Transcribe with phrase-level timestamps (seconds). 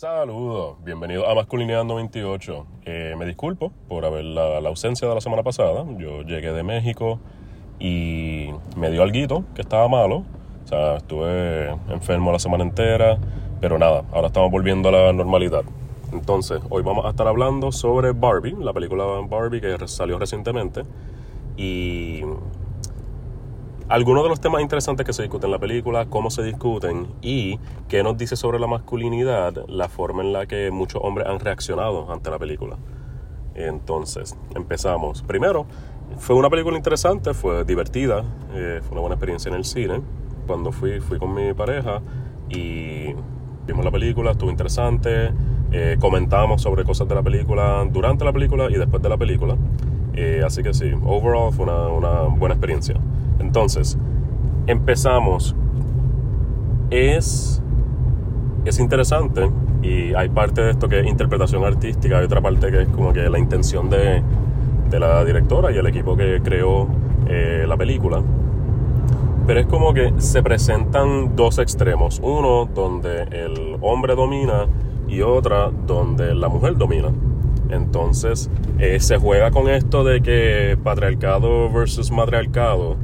[0.00, 2.66] Saludos, bienvenido a Masculinidad 98.
[2.86, 5.84] Eh, me disculpo por haber la, la ausencia de la semana pasada.
[5.98, 7.20] Yo llegué de México
[7.78, 10.24] y me dio algo que estaba malo.
[10.64, 13.18] O sea, estuve enfermo la semana entera,
[13.60, 15.64] pero nada, ahora estamos volviendo a la normalidad.
[16.14, 20.82] Entonces, hoy vamos a estar hablando sobre Barbie, la película Barbie que salió recientemente.
[21.58, 22.22] Y
[23.90, 27.58] algunos de los temas interesantes que se discuten en la película, cómo se discuten y
[27.88, 32.10] qué nos dice sobre la masculinidad, la forma en la que muchos hombres han reaccionado
[32.12, 32.76] ante la película.
[33.56, 35.22] Entonces, empezamos.
[35.22, 35.66] Primero,
[36.18, 38.22] fue una película interesante, fue divertida,
[38.54, 40.00] eh, fue una buena experiencia en el cine.
[40.46, 42.00] Cuando fui, fui con mi pareja
[42.48, 43.12] y
[43.66, 45.32] vimos la película, estuvo interesante.
[45.72, 49.56] Eh, comentamos sobre cosas de la película durante la película y después de la película.
[50.14, 52.94] Eh, así que sí, overall fue una, una buena experiencia.
[53.40, 53.98] Entonces,
[54.66, 55.56] empezamos.
[56.90, 57.62] Es,
[58.64, 59.50] es interesante
[59.82, 63.12] y hay parte de esto que es interpretación artística, hay otra parte que es como
[63.12, 64.22] que la intención de,
[64.90, 66.88] de la directora y el equipo que creó
[67.28, 68.22] eh, la película.
[69.46, 72.20] Pero es como que se presentan dos extremos.
[72.22, 74.66] Uno donde el hombre domina
[75.08, 77.08] y otra donde la mujer domina.
[77.70, 82.96] Entonces eh, se juega con esto de que patriarcado versus matriarcado.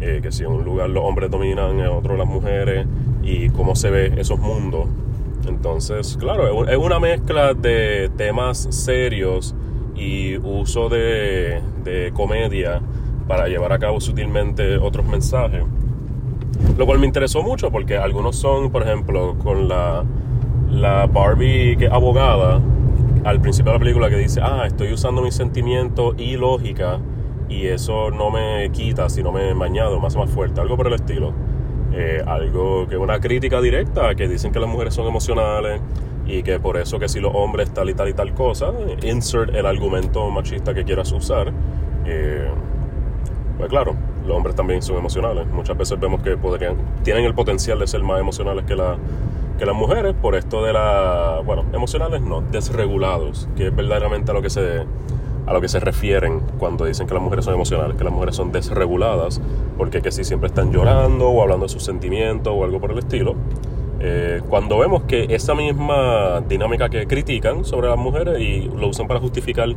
[0.00, 2.86] Eh, que si en un lugar los hombres dominan, en otro las mujeres,
[3.22, 4.86] y cómo se ve esos mundos.
[5.46, 9.54] Entonces, claro, es una mezcla de temas serios
[9.94, 12.80] y uso de, de comedia
[13.28, 15.62] para llevar a cabo sutilmente otros mensajes.
[16.76, 20.04] Lo cual me interesó mucho porque algunos son, por ejemplo, con la,
[20.70, 22.60] la Barbie que es abogada,
[23.24, 26.98] al principio de la película que dice, ah, estoy usando mis sentimientos y lógica
[27.50, 31.34] y eso no me quita, sino me mañado, más más fuerte, algo por el estilo.
[31.92, 35.80] Eh, algo que una crítica directa, que dicen que las mujeres son emocionales
[36.24, 39.52] y que por eso que si los hombres tal y tal y tal cosa, insert
[39.54, 41.52] el argumento machista que quieras usar.
[42.06, 42.48] Eh,
[43.58, 45.48] pues claro, los hombres también son emocionales.
[45.48, 48.96] Muchas veces vemos que podrían, tienen el potencial de ser más emocionales que, la,
[49.58, 54.34] que las mujeres por esto de la, bueno, emocionales no, desregulados, que es verdaderamente a
[54.34, 54.84] lo que se
[55.46, 58.36] a lo que se refieren cuando dicen que las mujeres son emocionales, que las mujeres
[58.36, 59.40] son desreguladas,
[59.76, 62.98] porque que si siempre están llorando o hablando de sus sentimientos o algo por el
[62.98, 63.34] estilo.
[64.02, 69.06] Eh, cuando vemos que esa misma dinámica que critican sobre las mujeres y lo usan
[69.06, 69.68] para justificar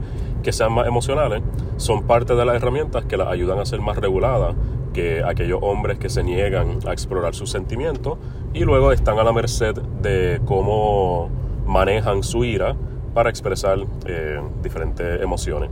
[0.42, 1.42] que sean más emocionales,
[1.76, 4.56] son parte de las herramientas que las ayudan a ser más reguladas
[4.94, 8.18] que aquellos hombres que se niegan a explorar sus sentimientos
[8.54, 11.30] y luego están a la merced de cómo
[11.66, 12.76] manejan su ira
[13.14, 15.70] para expresar eh, diferentes emociones.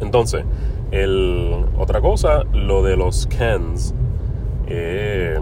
[0.00, 0.44] Entonces,
[0.90, 3.94] el, otra cosa, lo de los Kens.
[4.66, 5.38] Eh,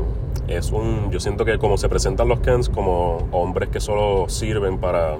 [0.49, 4.79] es un, yo siento que como se presentan los Kens como hombres que solo sirven
[4.79, 5.17] para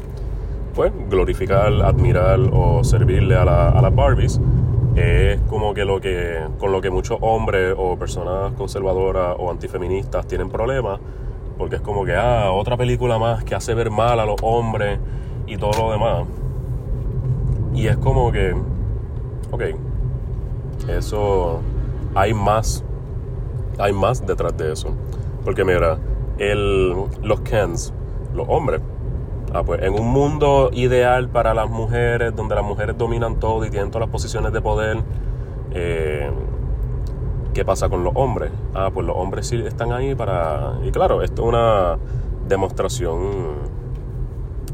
[0.75, 4.41] pues, glorificar, admirar o servirle a, la, a las Barbies,
[4.97, 10.27] es como que lo que con lo que muchos hombres o personas conservadoras o antifeministas
[10.27, 10.99] tienen problemas,
[11.57, 14.99] porque es como que, ah, otra película más que hace ver mal a los hombres
[15.49, 16.27] y todo lo demás.
[17.75, 18.55] Y es como que,
[19.51, 19.63] ok,
[20.89, 21.61] eso,
[22.15, 22.85] hay más,
[23.79, 24.91] hay más detrás de eso.
[25.45, 25.99] Porque mira,
[26.39, 27.93] el, los Kens,
[28.35, 28.81] los hombres,
[29.55, 33.71] ah, pues en un mundo ideal para las mujeres, donde las mujeres dominan todo y
[33.71, 34.99] tienen todas las posiciones de poder,
[35.73, 36.31] eh,
[37.55, 38.51] ¿qué pasa con los hombres?
[38.75, 40.79] Ah, pues los hombres sí están ahí para...
[40.85, 41.99] Y claro, esto es una
[42.49, 43.78] demostración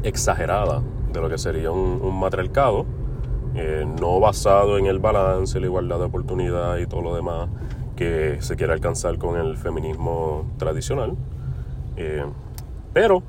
[0.03, 2.85] exagerada de lo que sería un, un matriarcado,
[3.55, 7.47] eh, no basado en el balance, la igualdad de oportunidad y todo lo demás
[7.95, 11.15] que se quiere alcanzar con el feminismo tradicional,
[11.95, 12.25] eh,
[12.93, 13.23] pero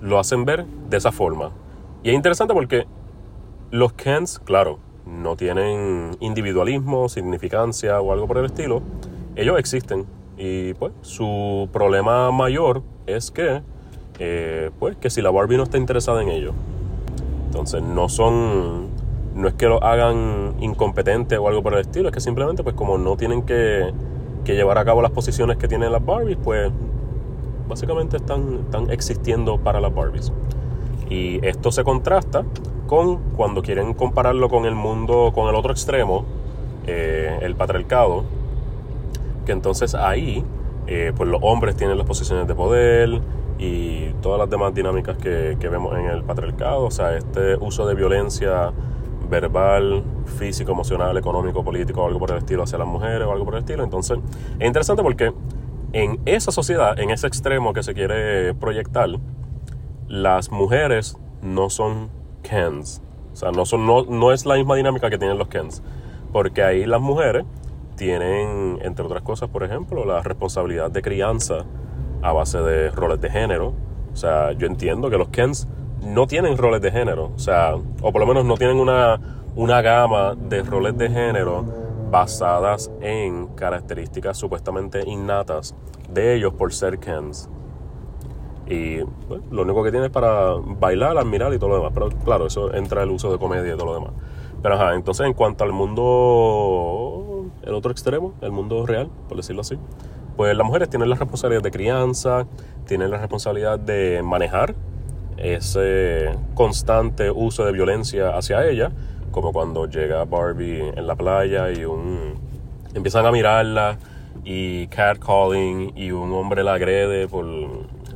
[0.00, 1.50] lo hacen ver de esa forma.
[2.02, 2.86] Y es interesante porque
[3.70, 8.82] los Kens, claro, no tienen individualismo, significancia o algo por el estilo,
[9.36, 10.06] ellos existen.
[10.38, 13.62] Y pues su problema mayor es que,
[14.18, 16.54] eh, pues, que si la Barbie no está interesada en ellos.
[17.46, 18.88] Entonces no son,
[19.34, 22.74] no es que lo hagan incompetente o algo por el estilo, es que simplemente pues
[22.74, 23.92] como no tienen que,
[24.44, 26.70] que llevar a cabo las posiciones que tienen las Barbies, pues
[27.68, 30.32] básicamente están, están existiendo para las Barbies.
[31.08, 32.44] Y esto se contrasta
[32.86, 36.24] con cuando quieren compararlo con el mundo, con el otro extremo,
[36.86, 38.24] eh, el patriarcado,
[39.44, 40.44] que entonces ahí,
[40.86, 43.20] eh, pues los hombres tienen las posiciones de poder
[43.58, 47.86] y todas las demás dinámicas que, que vemos en el patriarcado, o sea, este uso
[47.86, 48.72] de violencia
[49.28, 50.04] verbal,
[50.38, 53.54] físico, emocional, económico, político, o algo por el estilo hacia las mujeres o algo por
[53.54, 53.82] el estilo.
[53.84, 54.18] Entonces,
[54.58, 55.32] es interesante porque
[55.92, 59.08] en esa sociedad, en ese extremo que se quiere proyectar,
[60.08, 62.10] las mujeres no son
[62.42, 63.02] Kens.
[63.32, 65.82] O sea, no, son, no, no es la misma dinámica que tienen los Kens.
[66.32, 67.44] Porque ahí las mujeres
[67.96, 71.64] tienen, entre otras cosas, por ejemplo, la responsabilidad de crianza
[72.26, 73.72] a base de roles de género.
[74.12, 75.68] O sea, yo entiendo que los Kens
[76.02, 77.30] no tienen roles de género.
[77.34, 79.20] O sea, o por lo menos no tienen una,
[79.54, 81.64] una gama de roles de género
[82.10, 85.74] basadas en características supuestamente innatas
[86.08, 87.48] de ellos por ser Kens.
[88.66, 91.92] Y pues, lo único que tiene es para bailar, admirar y todo lo demás.
[91.94, 94.12] Pero claro, eso entra el uso de comedia y todo lo demás.
[94.62, 99.60] Pero ajá, entonces en cuanto al mundo, el otro extremo, el mundo real, por decirlo
[99.60, 99.78] así,
[100.36, 102.46] pues las mujeres tienen la responsabilidad de crianza,
[102.86, 104.74] tienen la responsabilidad de manejar
[105.36, 108.90] ese constante uso de violencia hacia ella,
[109.30, 112.34] como cuando llega Barbie en la playa y un
[112.94, 113.98] empiezan a mirarla
[114.44, 117.46] y catcalling y un hombre la agrede por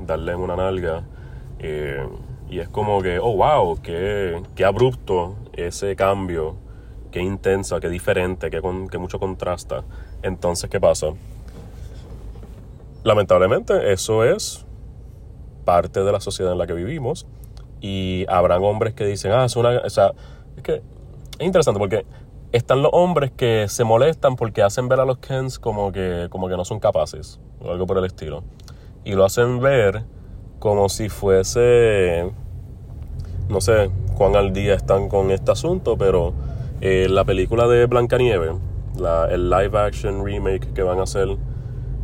[0.06, 1.02] darle una nalga.
[1.58, 2.06] Eh,
[2.48, 6.56] y es como que, oh, wow, qué, qué abrupto ese cambio,
[7.12, 9.84] qué intensa, qué diferente, qué, con, qué mucho contrasta.
[10.22, 11.08] Entonces, ¿qué pasa?
[13.04, 14.66] Lamentablemente, eso es
[15.64, 17.26] parte de la sociedad en la que vivimos.
[17.80, 19.78] Y habrán hombres que dicen, ah, es una.
[19.78, 20.12] O sea,
[20.56, 20.82] es que
[21.38, 22.04] es interesante porque
[22.52, 26.48] están los hombres que se molestan porque hacen ver a los Kens como que, como
[26.48, 28.42] que no son capaces, o algo por el estilo
[29.04, 30.04] y lo hacen ver
[30.58, 32.30] como si fuese,
[33.48, 36.34] no sé cuán al día están con este asunto, pero
[36.80, 38.52] eh, la película de Blancanieves,
[38.98, 41.28] la, el live action remake que van a hacer,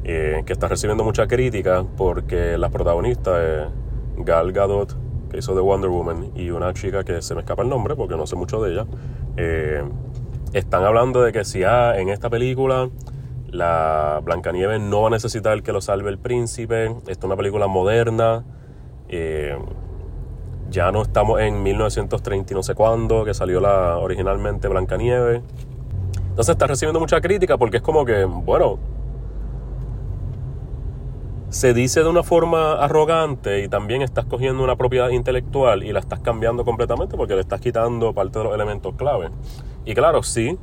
[0.06, 3.68] que está recibiendo mucha crítica porque la protagonista es
[4.18, 4.96] Gal Gadot,
[5.30, 8.16] que hizo de Wonder Woman, y una chica que se me escapa el nombre porque
[8.16, 8.86] no sé mucho de ella,
[9.36, 9.82] eh,
[10.52, 12.88] están hablando de que si ah, en esta película
[13.50, 16.86] la Blancanieves no va a necesitar que lo salve el príncipe.
[16.86, 18.44] Esta es una película moderna.
[19.08, 19.56] Eh,
[20.70, 25.42] ya no estamos en 1930 y no sé cuándo, que salió la originalmente Blancanieves.
[26.30, 28.78] Entonces está recibiendo mucha crítica porque es como que, bueno,
[31.56, 36.00] se dice de una forma arrogante y también estás cogiendo una propiedad intelectual y la
[36.00, 39.30] estás cambiando completamente porque le estás quitando parte de los elementos clave.
[39.86, 40.58] Y claro, sí,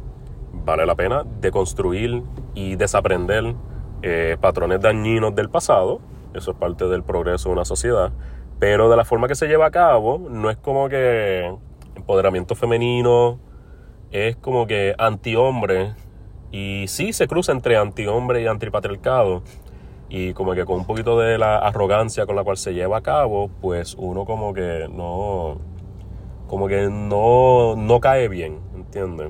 [0.51, 2.21] vale la pena deconstruir
[2.53, 3.55] y desaprender
[4.03, 5.99] eh, patrones dañinos del pasado.
[6.35, 8.11] Eso es parte del progreso de una sociedad.
[8.59, 11.51] Pero de la forma que se lleva a cabo, no es como que
[11.95, 13.39] empoderamiento femenino,
[14.11, 15.95] es como que antihombre.
[16.51, 19.41] Y sí se cruza entre antihombre y antipatriarcado.
[20.15, 23.01] Y como que con un poquito de la arrogancia con la cual se lleva a
[23.01, 25.57] cabo, pues uno como que no.
[26.45, 29.29] Como que no, no cae bien, ¿entiendes?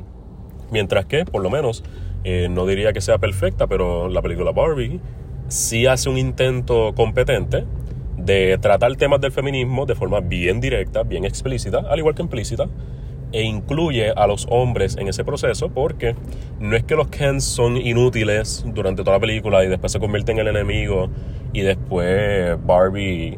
[0.71, 1.85] Mientras que, por lo menos,
[2.25, 4.99] eh, no diría que sea perfecta, pero la película Barbie
[5.47, 7.63] sí hace un intento competente
[8.17, 12.67] de tratar temas del feminismo de forma bien directa, bien explícita, al igual que implícita,
[13.33, 16.15] e incluye a los hombres en ese proceso porque
[16.59, 20.39] no es que los Kens son inútiles durante toda la película y después se convierten
[20.39, 21.09] en el enemigo
[21.51, 23.37] y después Barbie,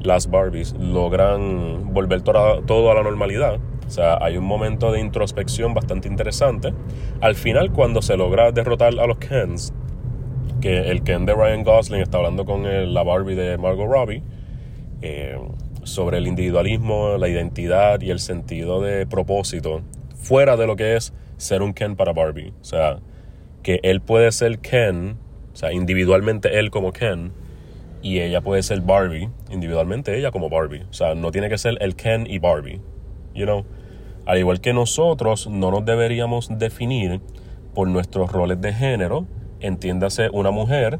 [0.00, 5.72] las Barbies, logran volver todo a la normalidad o sea, hay un momento de introspección
[5.72, 6.74] bastante interesante.
[7.20, 9.72] Al final, cuando se logra derrotar a los Kens,
[10.60, 14.22] que el Ken de Ryan Gosling está hablando con la Barbie de Margot Robbie,
[15.02, 15.38] eh,
[15.86, 19.82] sobre el individualismo, la identidad y el sentido de propósito,
[20.16, 22.52] fuera de lo que es ser un Ken para Barbie.
[22.60, 22.98] O sea,
[23.62, 25.16] que él puede ser Ken,
[25.52, 27.32] o sea, individualmente él como Ken,
[28.02, 30.84] y ella puede ser Barbie, individualmente ella como Barbie.
[30.90, 32.80] O sea, no tiene que ser el Ken y Barbie.
[33.34, 33.64] You know?
[34.26, 37.20] Al igual que nosotros, no nos deberíamos definir
[37.74, 39.26] por nuestros roles de género.
[39.60, 40.98] Entiéndase, una mujer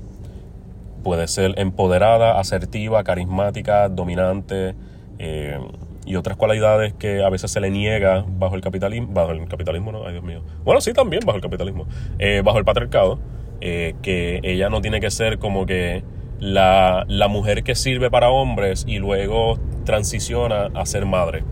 [1.07, 4.75] puede ser empoderada, asertiva, carismática, dominante
[5.21, 5.57] eh,
[6.05, 9.07] y otras cualidades que a veces se le niega bajo el capitalismo.
[9.13, 10.43] Bajo el capitalismo, no, ay Dios mío.
[10.65, 11.87] Bueno, sí, también bajo el capitalismo.
[12.19, 13.21] Eh, bajo el patriarcado.
[13.61, 16.03] Eh, que ella no tiene que ser como que
[16.41, 21.45] la, la mujer que sirve para hombres y luego transiciona a ser madre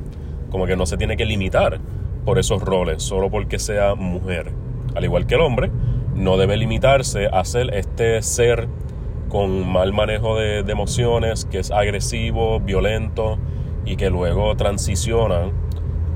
[0.50, 1.78] como que no se tiene que limitar
[2.25, 4.50] por esos roles, solo porque sea mujer.
[4.96, 5.70] Al igual que el hombre,
[6.14, 8.68] no debe limitarse a ser este ser
[9.35, 13.37] con mal manejo de, emociones, que es agresivo, violento
[13.85, 15.50] y que luego transiciona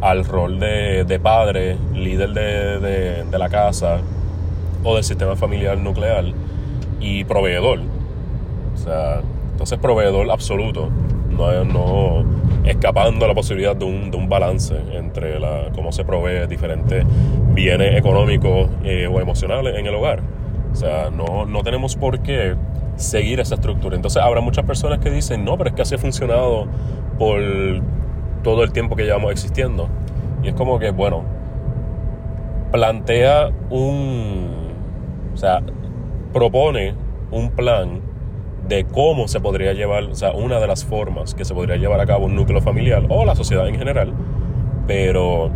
[0.00, 3.98] al rol de, padre, líder de, la casa
[4.84, 6.26] o del sistema familiar nuclear
[7.00, 7.80] y proveedor.
[8.74, 10.88] O sea, entonces proveedor absoluto.
[11.28, 12.24] No,
[12.66, 17.04] escapando a la posibilidad de un, de un balance entre la, cómo se provee diferentes
[17.52, 20.22] bienes económicos eh, o emocionales en el hogar.
[20.72, 22.54] O sea, no, no tenemos por qué
[22.98, 23.96] seguir esa estructura.
[23.96, 26.66] Entonces habrá muchas personas que dicen, no, pero es que así ha funcionado
[27.18, 27.40] por
[28.42, 29.88] todo el tiempo que llevamos existiendo.
[30.42, 31.24] Y es como que, bueno,
[32.70, 34.48] plantea un,
[35.32, 35.62] o sea,
[36.32, 36.94] propone
[37.30, 38.00] un plan
[38.68, 42.00] de cómo se podría llevar, o sea, una de las formas que se podría llevar
[42.00, 44.12] a cabo un núcleo familiar o la sociedad en general,
[44.86, 45.50] pero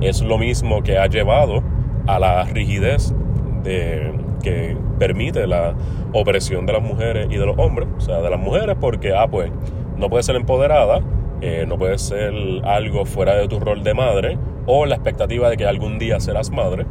[0.00, 1.62] es lo mismo que ha llevado
[2.06, 3.14] a la rigidez
[3.62, 5.74] de, que permite la
[6.12, 9.28] opresión de las mujeres y de los hombres, o sea, de las mujeres porque, ah,
[9.28, 9.50] pues,
[9.96, 11.00] no puede ser empoderada,
[11.40, 12.32] eh, no puede ser
[12.64, 16.50] algo fuera de tu rol de madre o la expectativa de que algún día serás
[16.50, 16.86] madre.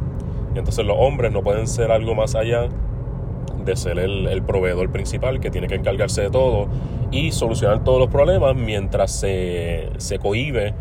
[0.54, 2.68] Entonces los hombres no pueden ser algo más allá
[3.64, 6.68] de ser el, proveedor principal que tiene que encargarse de todo
[7.10, 10.74] y solucionar todos los problemas mientras se, se cohibe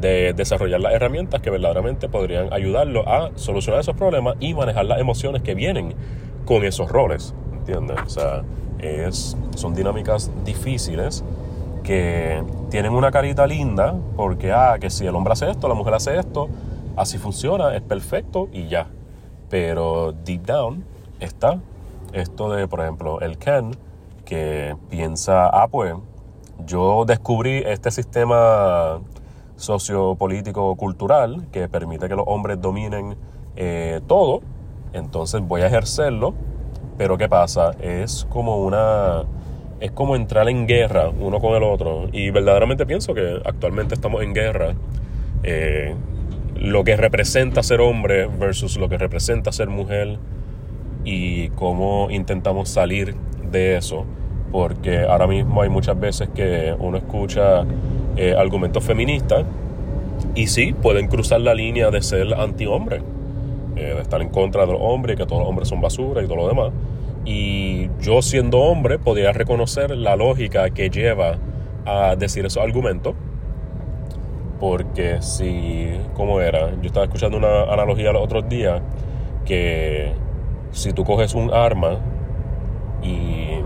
[0.00, 5.00] de desarrollar las herramientas que verdaderamente podrían ayudarlo a solucionar esos problemas y manejar las
[5.00, 5.94] emociones que vienen
[6.44, 7.34] con esos roles.
[7.52, 7.98] ¿Entiendes?
[8.06, 8.42] O sea,
[8.78, 11.22] es, son dinámicas difíciles
[11.82, 15.94] que tienen una carita linda porque, ah, que si el hombre hace esto, la mujer
[15.94, 16.48] hace esto,
[16.96, 18.88] así funciona, es perfecto y ya.
[19.48, 20.84] Pero deep down
[21.18, 21.60] está
[22.12, 23.72] esto de, por ejemplo, el Ken,
[24.24, 25.94] que piensa, ah, pues
[26.66, 29.00] yo descubrí este sistema
[29.60, 33.16] sociopolítico cultural que permite que los hombres dominen
[33.56, 34.40] eh, todo,
[34.92, 36.34] entonces voy a ejercerlo,
[36.96, 37.72] pero ¿qué pasa?
[37.80, 39.24] Es como una
[39.80, 42.08] es como entrar en guerra uno con el otro.
[42.12, 44.74] Y verdaderamente pienso que actualmente estamos en guerra.
[45.42, 45.94] Eh,
[46.56, 50.18] lo que representa ser hombre versus lo que representa ser mujer
[51.04, 53.14] y cómo intentamos salir
[53.50, 54.04] de eso.
[54.52, 57.64] Porque ahora mismo hay muchas veces que uno escucha
[58.22, 59.46] eh, argumentos feministas
[60.34, 63.00] y sí, pueden cruzar la línea de ser anti-hombre,
[63.76, 66.26] eh, de estar en contra de los hombres que todos los hombres son basura y
[66.26, 66.70] todo lo demás.
[67.24, 71.38] Y yo siendo hombre podría reconocer la lógica que lleva
[71.86, 73.14] a decir esos argumentos.
[74.60, 76.72] Porque si, ¿cómo era?
[76.82, 78.82] Yo estaba escuchando una analogía los otros días
[79.46, 80.12] que
[80.72, 82.00] si tú coges un arma
[83.02, 83.62] y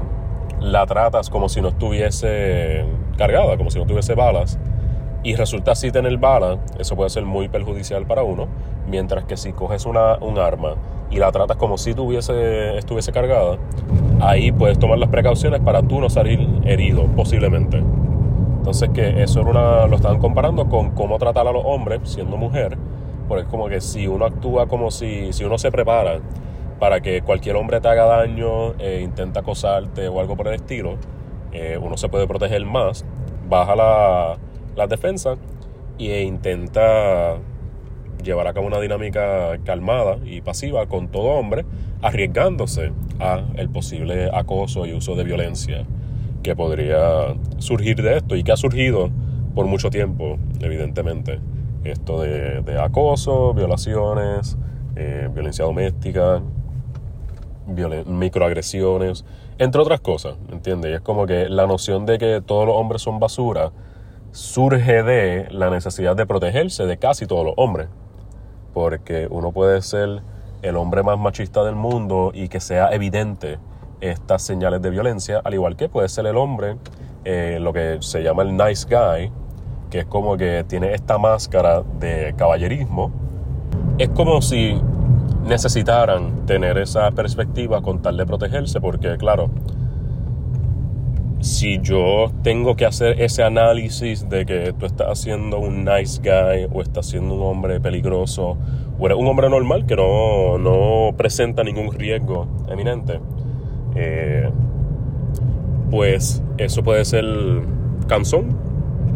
[0.61, 2.85] la tratas como si no estuviese
[3.17, 4.59] cargada, como si no tuviese balas,
[5.23, 8.47] y resulta así tener bala, eso puede ser muy perjudicial para uno,
[8.87, 10.75] mientras que si coges una, un arma
[11.11, 13.57] y la tratas como si tuviese, estuviese cargada,
[14.21, 17.83] ahí puedes tomar las precauciones para tú no salir herido, posiblemente.
[18.59, 22.77] Entonces que eso una, lo estaban comparando con cómo tratar a los hombres siendo mujer,
[23.29, 26.21] porque es como que si uno actúa como si, si uno se prepara
[26.79, 30.97] para que cualquier hombre te haga daño, e intenta acosarte o algo por el estilo,
[31.55, 33.05] eh, uno se puede proteger más,
[33.49, 34.39] baja la,
[34.77, 35.37] la defensa
[35.99, 37.39] e intenta
[38.23, 41.65] llevar a cabo una dinámica calmada y pasiva con todo hombre,
[42.03, 45.85] arriesgándose a el posible acoso y uso de violencia
[46.43, 49.11] que podría surgir de esto y que ha surgido
[49.55, 51.41] por mucho tiempo, evidentemente.
[51.85, 54.57] Esto de, acoso, violaciones,
[54.97, 56.43] eh, violencia doméstica,
[58.07, 59.25] microagresiones,
[59.59, 60.91] entre otras cosas, ¿entiendes?
[60.91, 63.71] Y es como que la noción de que todos los hombres son basura
[64.33, 67.89] surge de la necesidad de protegerse de casi todos los hombres
[68.75, 70.21] porque uno puede ser
[70.61, 73.59] el hombre más machista del mundo y que sea evidente
[74.01, 76.77] estas señales de violencia, al igual que puede ser el hombre,
[77.25, 79.31] eh, lo que se llama el nice guy,
[79.91, 83.13] que es como que tiene esta máscara de caballerismo.
[83.97, 84.81] Es como si
[85.47, 89.51] necesitaran tener esa perspectiva con tal de protegerse, porque claro,
[91.41, 96.67] si yo tengo que hacer ese análisis de que tú estás haciendo un nice guy
[96.73, 98.57] o estás siendo un hombre peligroso
[98.99, 103.21] o eres un hombre normal que no, no presenta ningún riesgo eminente,
[103.95, 104.51] eh,
[105.91, 107.25] pues eso puede ser
[108.09, 108.57] cansón,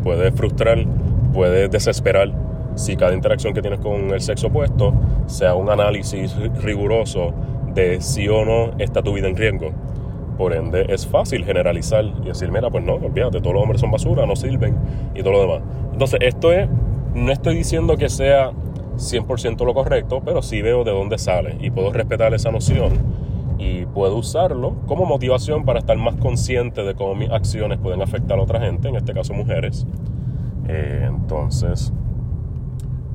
[0.03, 0.85] puede frustrar,
[1.33, 2.33] puede desesperar
[2.79, 4.95] si cada interacción que tienes con el sexo opuesto
[5.27, 7.35] sea un análisis riguroso
[7.75, 9.71] de si o no está tu vida en riesgo.
[10.37, 13.91] Por ende, es fácil generalizar y decir, mira, pues no, olvídate, todos los hombres son
[13.91, 14.77] basura, no sirven
[15.15, 15.63] y todo lo demás.
[15.93, 16.69] Entonces, esto es,
[17.15, 18.53] no estoy diciendo que sea
[18.97, 22.93] 100% lo correcto, pero sí veo de dónde sale y puedo respetar esa noción
[23.59, 28.39] y puedo usarlo como motivación para estar más consciente de cómo mis acciones pueden afectar
[28.39, 29.85] a otra gente, en este caso mujeres.
[30.69, 31.93] Eh, entonces,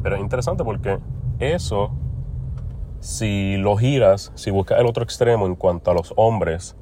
[0.03, 0.99] pero es interesante porque
[1.39, 1.91] eso,
[2.99, 6.75] si lo giras, si buscas el otro extremo en cuanto a los hombres,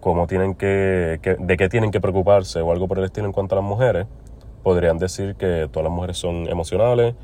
[0.00, 3.54] cómo tienen que, de qué tienen que preocuparse o algo por el estilo en cuanto
[3.54, 4.06] a las mujeres,
[4.62, 7.14] podrían decir que todas las mujeres son emocionales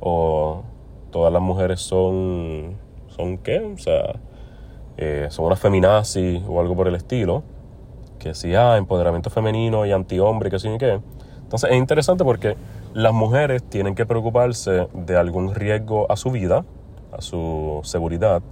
[0.00, 0.62] o
[1.10, 2.76] todas las mujeres son,
[3.08, 3.60] ¿son qué?
[3.60, 4.16] O sea,
[4.96, 7.42] eh, son unas feminazis o algo por el estilo.
[8.18, 11.00] Que si, ah, empoderamiento femenino y anti-hombre, que sí y qué.
[11.42, 12.56] Entonces es interesante porque
[12.94, 16.64] las mujeres tienen que preocuparse de algún riesgo a su vida,
[17.12, 18.42] a su seguridad,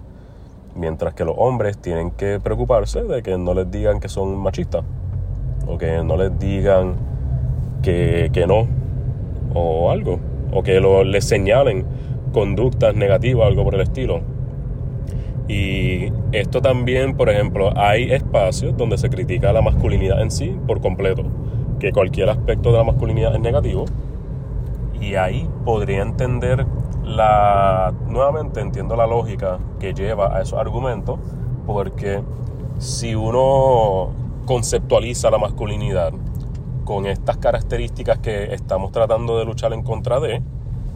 [0.75, 4.85] mientras que los hombres tienen que preocuparse de que no les digan que son machistas
[5.67, 6.95] o que no les digan
[7.83, 8.67] que, no
[9.55, 10.19] o algo
[10.53, 11.85] o que lo, les señalen
[12.33, 14.21] conductas negativas, algo por el estilo.
[15.49, 20.81] Y esto también, por ejemplo, hay espacios donde se critica la masculinidad en sí por
[20.81, 21.25] completo,
[21.79, 23.85] que cualquier aspecto de la masculinidad es negativo.
[25.01, 26.67] Y ahí podría entender
[27.03, 27.93] la...
[28.07, 31.19] Nuevamente entiendo la lógica que lleva a esos argumentos,
[31.67, 32.23] porque
[32.79, 34.11] si uno
[34.47, 36.13] conceptualiza la masculinidad
[36.85, 40.43] con estas características que estamos tratando de luchar en contra de,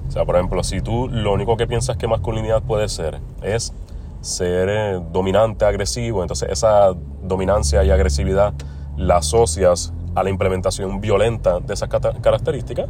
[0.08, 3.72] o sea, por ejemplo, si tú lo único que piensas que masculinidad puede ser es
[4.20, 8.54] ser eh, dominante, agresivo, entonces esa dominancia y agresividad
[8.96, 12.88] la asocias a la implementación violenta de esas características,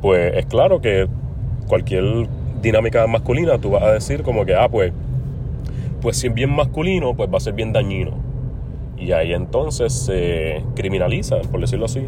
[0.00, 1.08] pues es claro que
[1.66, 2.28] cualquier
[2.60, 4.92] dinámica masculina tú vas a decir como que, ah, pues,
[6.00, 8.12] pues si es bien masculino, pues va a ser bien dañino.
[8.96, 12.06] Y ahí entonces se criminaliza, por decirlo así,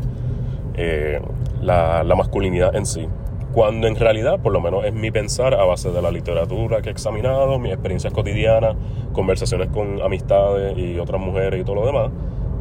[0.75, 1.21] eh,
[1.61, 3.07] la, masculinidad en sí
[3.53, 6.89] cuando en realidad, por lo menos es mi pensar a base de la literatura que
[6.89, 8.77] he examinado, mis experiencias cotidianas,
[9.13, 12.11] conversaciones con amistades y otras mujeres y todo lo demás,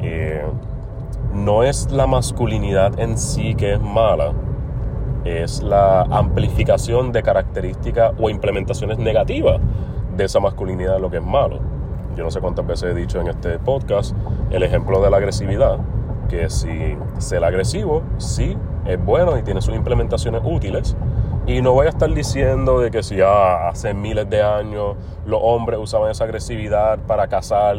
[0.01, 0.43] eh,
[1.33, 4.33] no es la masculinidad en sí que es mala,
[5.25, 9.59] es la amplificación de características o implementaciones negativas
[10.15, 11.59] de esa masculinidad lo que es malo.
[12.15, 14.15] Yo no sé cuántas veces he dicho en este podcast
[14.49, 15.77] el ejemplo de la agresividad,
[16.29, 20.95] que si ser agresivo, sí, es bueno y tiene sus implementaciones útiles.
[21.47, 25.39] Y no voy a estar diciendo de que si ya hace miles de años los
[25.41, 27.77] hombres usaban esa agresividad para cazar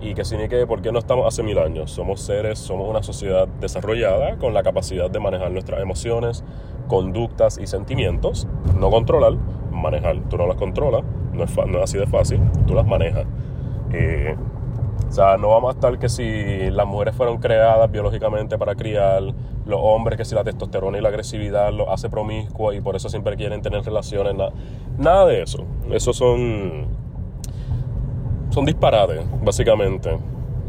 [0.00, 1.90] y que si ni que, ¿por qué no estamos hace mil años?
[1.90, 6.44] Somos seres, somos una sociedad desarrollada con la capacidad de manejar nuestras emociones,
[6.88, 8.48] conductas y sentimientos.
[8.78, 9.34] No controlar,
[9.70, 10.20] manejar.
[10.28, 13.26] Tú no las controlas, no es, no es así de fácil, tú las manejas.
[13.92, 14.34] Eh,
[15.08, 19.22] o sea, no vamos a estar que si las mujeres fueron creadas biológicamente para criar,
[19.68, 23.08] los hombres que si la testosterona y la agresividad los hace promiscuos y por eso
[23.08, 24.34] siempre quieren tener relaciones,
[24.98, 25.64] nada, de eso.
[25.90, 26.86] Eso son,
[28.50, 30.18] son disparates, básicamente,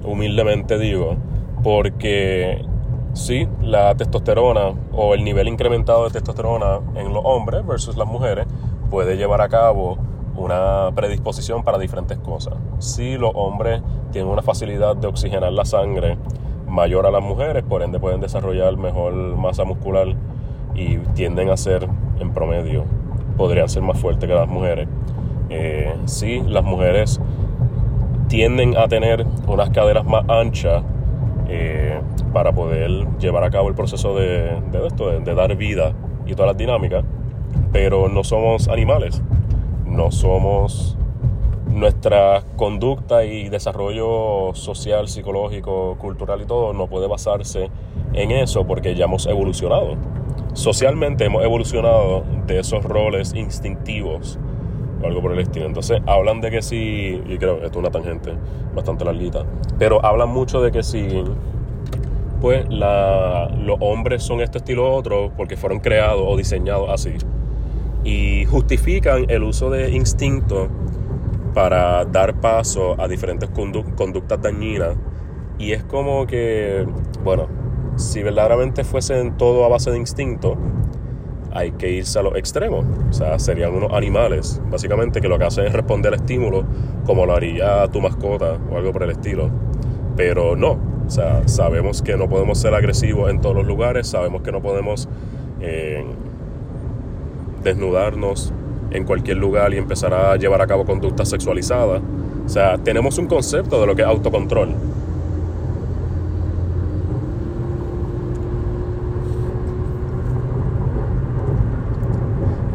[0.03, 1.15] humildemente digo,
[1.63, 2.62] porque
[3.13, 8.45] sí, la testosterona o el nivel incrementado de testosterona en los hombres versus las mujeres
[8.89, 9.98] puede llevar a cabo
[10.36, 12.56] una predisposición para diferentes cosas.
[12.80, 16.17] Si los hombres tienen una facilidad de oxigenar la sangre
[16.67, 20.15] mayor a las mujeres, por ende pueden desarrollar mejor masa muscular
[20.76, 21.88] y tienden a ser,
[22.19, 22.86] en promedio,
[23.38, 24.88] podrían ser más fuertes que las mujeres.
[25.50, 27.19] Eh, si las mujeres
[28.28, 30.84] tienden a tener unas caderas más anchas
[31.49, 31.99] eh,
[32.31, 35.93] para poder llevar a cabo el proceso de, esto, de dar vida
[36.25, 37.03] y todas las dinámicas,
[37.71, 39.21] pero no somos animales
[39.89, 40.95] no somos
[41.67, 47.69] nuestra conducta y desarrollo social, psicológico, cultural y todo no puede basarse
[48.13, 49.95] en eso porque ya hemos evolucionado.
[50.53, 54.39] Socialmente hemos evolucionado de esos roles instintivos
[55.01, 55.65] o algo por el estilo.
[55.65, 58.33] Entonces hablan de que sí, y creo que esto es una tangente
[58.75, 59.45] bastante larguita,
[59.77, 61.23] pero hablan mucho de que sí,
[62.41, 67.15] pues los hombres son este estilo otro porque fueron creados o diseñados así
[68.03, 70.69] y justifican el uso de instinto
[71.53, 74.95] para dar paso a diferentes conductas dañinas.
[75.57, 76.88] Y es como que,
[77.23, 77.47] bueno,
[77.97, 80.55] si verdaderamente fuesen todo a base de instinto,
[81.51, 82.85] hay que irse a los extremos.
[83.09, 86.63] O sea, serían unos animales, básicamente, que lo que hacen es responder al estímulo
[87.05, 89.49] como lo haría tu mascota o algo por el estilo.
[90.15, 94.41] Pero no, o sea, sabemos que no podemos ser agresivos en todos los lugares, sabemos
[94.41, 95.07] que no podemos
[95.62, 96.05] eh,
[97.63, 98.53] desnudarnos
[98.91, 102.01] en cualquier lugar y empezar a llevar a cabo conductas sexualizadas.
[102.45, 104.75] O sea, tenemos un concepto de lo que es autocontrol.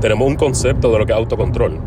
[0.05, 1.81] Tenemos un concepto de lo que es autocontrol.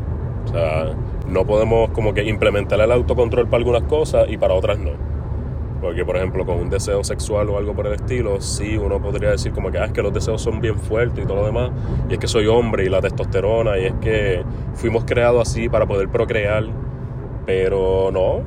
[0.46, 0.92] O sea,
[1.28, 4.90] no podemos como que implementar el autocontrol para algunas cosas y para otras no.
[5.82, 9.30] Porque, por ejemplo, con un deseo sexual o algo por el estilo, sí, uno podría
[9.30, 11.70] decir como que, ah, es que los deseos son bien fuertes y todo lo demás,
[12.10, 15.86] y es que soy hombre y la testosterona, y es que fuimos creados así para
[15.86, 16.64] poder procrear,
[17.46, 18.38] pero no.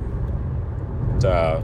[1.17, 1.61] O sea,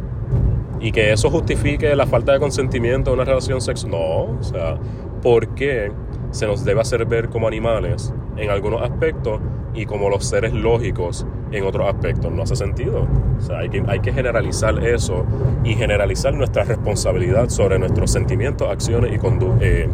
[0.79, 4.39] y que eso justifique la falta de consentimiento de una relación sexual, no.
[4.39, 4.79] O sea,
[5.25, 5.91] ¿por qué
[6.37, 9.41] se nos debe hacer ver como animales en algunos aspectos
[9.75, 12.31] y como los seres lógicos en otros aspectos.
[12.31, 13.07] No hace sentido.
[13.39, 15.25] O sea, hay que, hay que generalizar eso
[15.65, 19.63] y generalizar nuestra responsabilidad sobre nuestros sentimientos, acciones y conductas.
[19.63, 19.89] Eh,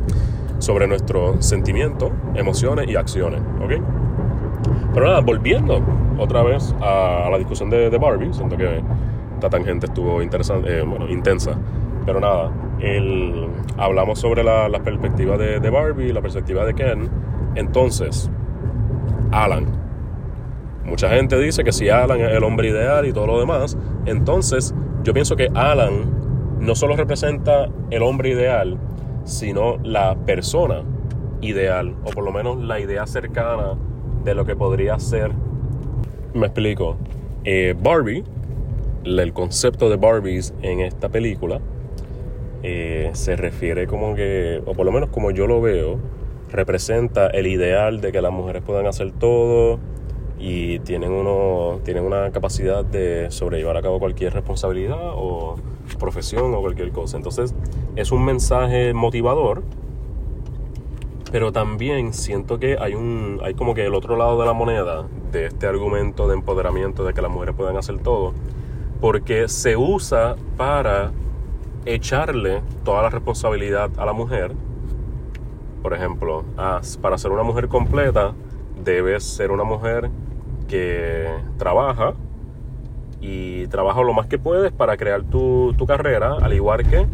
[0.62, 3.40] sobre nuestros sentimientos, emociones y acciones.
[3.60, 3.72] ¿Ok?
[4.94, 5.82] Pero nada, volviendo
[6.18, 8.80] otra vez a, la discusión de, Barbie, siento que
[9.34, 11.58] esta tangente estuvo interesante, eh, bueno, intensa.
[12.06, 12.52] Pero nada,
[13.76, 17.08] hablamos sobre la, la perspectiva de, de Barbie, la perspectiva de Ken.
[17.54, 18.30] Entonces,
[19.30, 19.66] Alan.
[20.84, 24.74] Mucha gente dice que si Alan es el hombre ideal y todo lo demás, entonces
[25.04, 28.78] yo pienso que Alan no solo representa el hombre ideal,
[29.24, 30.82] sino la persona
[31.40, 33.74] ideal, o por lo menos la idea cercana
[34.24, 35.32] de lo que podría ser.
[36.34, 36.96] Me explico.
[37.44, 38.24] Eh, Barbie,
[39.04, 41.60] el concepto de Barbies en esta película,
[42.62, 45.98] eh, se refiere como que, o por lo menos como yo lo veo,
[46.50, 49.78] representa el ideal de que las mujeres puedan hacer todo
[50.38, 55.56] y tienen, uno, tienen una capacidad de sobrellevar a cabo cualquier responsabilidad o
[55.98, 57.16] profesión o cualquier cosa.
[57.16, 57.54] Entonces
[57.96, 59.62] es un mensaje motivador,
[61.30, 65.06] pero también siento que hay, un, hay como que el otro lado de la moneda
[65.32, 68.34] de este argumento de empoderamiento de que las mujeres puedan hacer todo,
[69.00, 71.12] porque se usa para
[71.84, 74.52] echarle toda la responsabilidad a la mujer
[75.82, 76.44] por ejemplo,
[77.00, 78.34] para ser una mujer completa,
[78.84, 80.10] debes ser una mujer
[80.68, 82.14] que trabaja
[83.20, 87.08] y trabaja lo más que puedes para crear tu, carrera, al igual que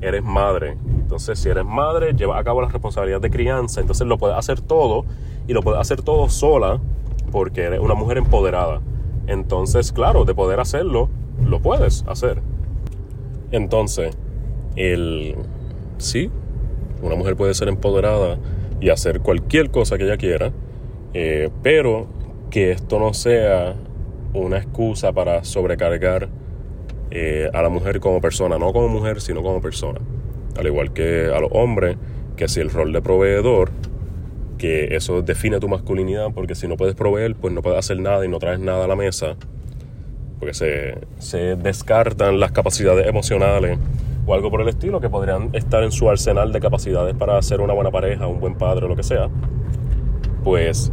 [0.00, 0.78] eres madre.
[0.86, 4.60] Entonces, si eres madre, lleva a cabo la responsabilidad de crianza, entonces lo puedes hacer
[4.60, 5.04] todo
[5.48, 6.78] y lo puedes hacer todo sola
[7.32, 8.80] porque eres una mujer empoderada.
[9.26, 11.08] Entonces, claro, de poder hacerlo,
[11.44, 12.40] lo puedes hacer.
[13.52, 14.16] Entonces,
[14.76, 15.36] el
[15.98, 16.30] sí,
[17.02, 18.38] una mujer puede ser empoderada
[18.80, 20.52] y hacer cualquier cosa que ella quiera,
[21.14, 22.06] eh, pero
[22.50, 23.74] que esto no sea
[24.34, 26.28] una excusa para sobrecargar
[27.10, 30.00] eh, a la mujer como persona, no como mujer, sino como persona.
[30.58, 31.96] Al igual que a los hombres,
[32.36, 33.70] que si el rol de proveedor,
[34.58, 38.24] que eso define tu masculinidad, porque si no puedes proveer, pues no puedes hacer nada
[38.24, 39.36] y no traes nada a la mesa,
[40.42, 43.78] porque se, se descartan las capacidades emocionales
[44.26, 47.60] o algo por el estilo que podrían estar en su arsenal de capacidades para ser
[47.60, 49.30] una buena pareja, un buen padre o lo que sea,
[50.42, 50.90] pues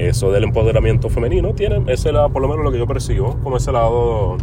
[0.00, 3.58] eso del empoderamiento femenino tiene ese lado, por lo menos lo que yo percibo, como
[3.58, 4.36] ese lado,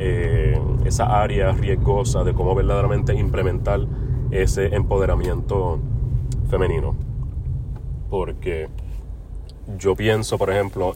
[0.00, 3.78] eh, esa área riesgosa de cómo verdaderamente implementar
[4.32, 5.78] ese empoderamiento
[6.50, 6.96] femenino.
[8.10, 8.68] Porque
[9.78, 10.94] yo pienso, por ejemplo,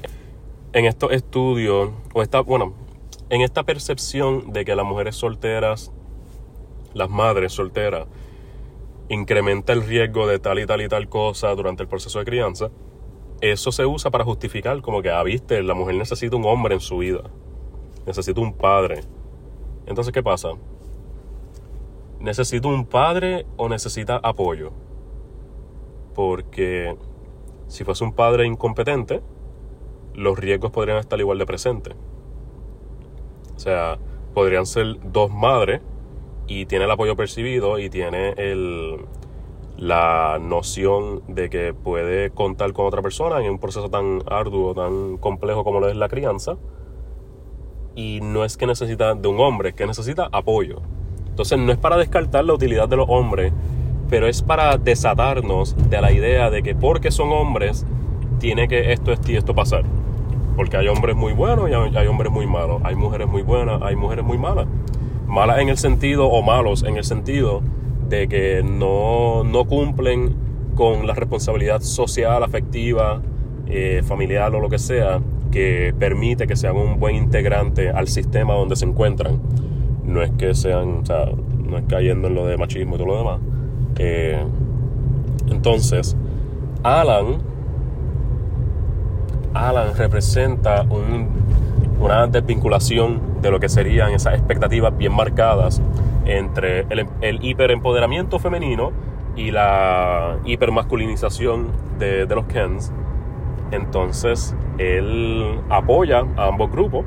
[0.72, 2.82] en estos estudios, o esta, bueno,
[3.30, 5.92] en esta percepción de que las mujeres solteras
[6.94, 8.06] las madres solteras
[9.08, 12.70] incrementa el riesgo de tal y tal y tal cosa durante el proceso de crianza,
[13.40, 16.80] eso se usa para justificar como que, ah, viste, la mujer necesita un hombre en
[16.80, 17.24] su vida,
[18.06, 19.00] necesita un padre.
[19.86, 20.50] Entonces, ¿qué pasa?
[22.20, 24.72] ¿Necesita un padre o necesita apoyo?
[26.14, 26.96] Porque
[27.66, 29.20] si fuese un padre incompetente,
[30.14, 31.94] los riesgos podrían estar igual de presentes.
[33.56, 33.98] O sea,
[34.34, 35.80] podrían ser dos madres
[36.46, 39.06] y tiene el apoyo percibido y tiene el,
[39.76, 45.16] la noción de que puede contar con otra persona en un proceso tan arduo, tan
[45.18, 46.56] complejo como lo es la crianza.
[47.96, 50.82] Y no es que necesita de un hombre, es que necesita apoyo.
[51.28, 53.52] Entonces no es para descartar la utilidad de los hombres,
[54.08, 57.86] pero es para desatarnos de la idea de que porque son hombres,
[58.38, 59.84] tiene que esto, esto y esto pasar.
[60.56, 62.80] Porque hay hombres muy buenos y hay hombres muy malos.
[62.84, 64.66] Hay mujeres muy buenas, hay mujeres muy malas
[65.34, 67.60] malas en el sentido, o malos en el sentido
[68.08, 70.34] de que no, cumplen
[70.74, 73.20] con la responsabilidad social, afectiva,
[73.66, 78.54] eh, familiar o lo que sea, que permite que sean un buen integrante al sistema
[78.54, 79.40] donde se encuentran.
[80.04, 81.26] No es que sean, o sea,
[81.58, 83.40] no es cayendo en lo de machismo y todo lo demás.
[83.98, 84.42] Eh,
[85.48, 86.16] entonces,
[86.82, 87.38] Alan,
[89.54, 91.28] Alan representa un,
[92.00, 95.80] una desvinculación de lo que serían esas expectativas bien marcadas
[96.26, 98.92] entre el, hiperempoderamiento femenino
[99.36, 102.92] y la hipermasculinización de, de los Kens.
[103.70, 107.04] Entonces, él apoya a ambos grupos,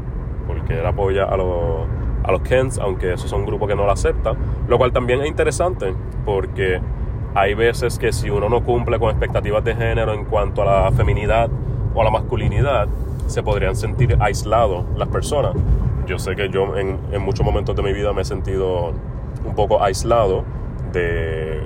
[0.48, 1.88] porque él apoya a los,
[2.24, 4.36] a los Kens, aunque esos son grupos que no lo aceptan,
[4.68, 5.94] lo cual también es interesante,
[6.26, 6.82] porque
[7.36, 10.92] hay veces que si uno no cumple con expectativas de género en cuanto a la
[10.92, 11.50] feminidad
[11.98, 12.88] o a la masculinidad,
[13.26, 15.56] se podrían sentir aislados las personas
[16.08, 18.94] yo sé que yo en, muchos momentos de mi vida me he sentido
[19.46, 20.46] un poco aislado
[20.94, 21.62] de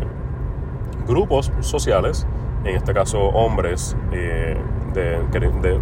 [1.08, 2.28] grupos sociales,
[2.66, 4.58] en este caso hombres, eh,
[4.94, 5.80] de, de,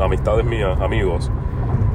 [0.00, 1.30] amistades mías, amigos,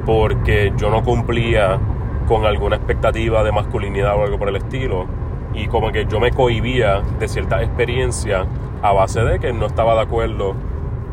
[0.04, 1.80] porque yo no cumplía
[2.28, 5.06] con alguna expectativa de masculinidad o algo por el estilo.
[5.54, 8.44] Y como que yo me cohibía de cierta experiencia
[8.82, 10.54] a base de que no estaba de acuerdo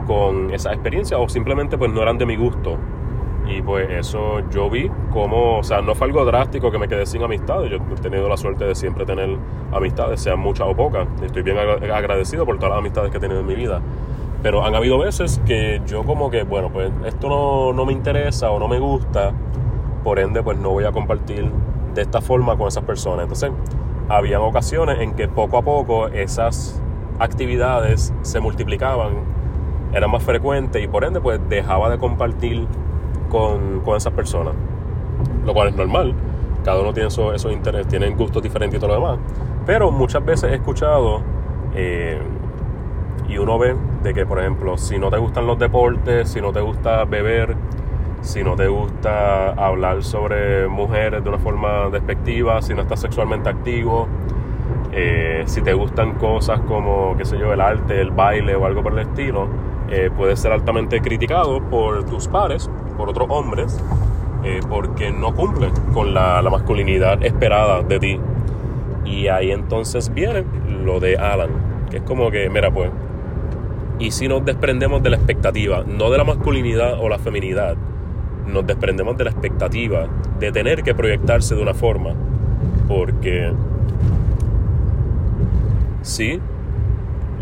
[0.05, 2.77] con esa experiencia o simplemente pues no eran de mi gusto.
[3.47, 7.05] Y pues eso yo vi como, o sea, no fue algo drástico que me quedé
[7.05, 7.69] sin amistades.
[7.71, 9.35] Yo he tenido la suerte de siempre tener
[9.73, 11.07] amistades, sean muchas o pocas.
[11.21, 13.81] Estoy bien agradecido por todas las amistades que he tenido en mi vida.
[14.43, 18.51] Pero han habido veces que yo como que, bueno, pues esto no, no me interesa
[18.51, 19.33] o no me gusta
[20.03, 21.49] por ende pues no voy a compartir
[21.93, 23.23] de esta forma con esas personas.
[23.23, 23.51] Entonces,
[24.09, 26.81] habían ocasiones en que poco a poco esas
[27.19, 29.40] actividades se multiplicaban,
[29.93, 32.67] eran más frecuentes y por ende pues dejaba de compartir
[33.29, 34.53] con, con esas personas.
[35.45, 36.13] Lo cual es normal,
[36.63, 39.19] cada uno tiene esos, esos intereses, tienen gustos diferentes y todo lo demás.
[39.65, 41.21] Pero muchas veces he escuchado
[41.75, 42.21] eh,
[43.27, 46.51] y uno ve de que, por ejemplo, si no te gustan los deportes, si no
[46.51, 47.55] te gusta beber,
[48.21, 53.49] si no te gusta hablar sobre mujeres de una forma despectiva, si no estás sexualmente
[53.49, 54.07] activo,
[54.91, 58.83] eh, si te gustan cosas como, qué sé yo, el arte, el baile o algo
[58.83, 59.47] por el estilo,
[59.91, 63.77] eh, puedes ser altamente criticado por tus pares, por otros hombres,
[64.43, 68.19] eh, porque no cumplen con la, la masculinidad esperada de ti.
[69.05, 70.45] Y ahí entonces viene
[70.83, 71.49] lo de Alan,
[71.89, 72.89] que es como que, mira, pues,
[73.99, 77.75] y si nos desprendemos de la expectativa, no de la masculinidad o la feminidad,
[78.47, 80.07] nos desprendemos de la expectativa
[80.39, 82.13] de tener que proyectarse de una forma.
[82.87, 83.51] Porque
[86.01, 86.39] sí,